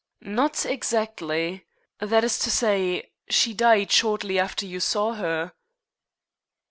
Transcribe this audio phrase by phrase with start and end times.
[0.23, 1.67] "Not exactly.
[1.99, 5.53] That is to say, she died shortly after you saw her."